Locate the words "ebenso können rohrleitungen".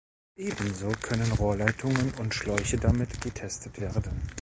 0.35-2.11